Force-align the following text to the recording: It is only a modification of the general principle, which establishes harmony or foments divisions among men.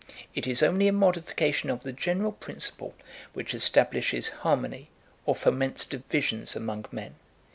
It 0.33 0.47
is 0.47 0.63
only 0.63 0.87
a 0.87 0.91
modification 0.93 1.69
of 1.69 1.83
the 1.83 1.91
general 1.93 2.31
principle, 2.31 2.95
which 3.33 3.53
establishes 3.53 4.29
harmony 4.29 4.89
or 5.27 5.35
foments 5.35 5.85
divisions 5.85 6.55
among 6.55 6.87
men. 6.91 7.17